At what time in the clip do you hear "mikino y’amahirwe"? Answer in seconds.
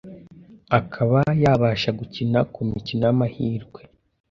2.71-3.81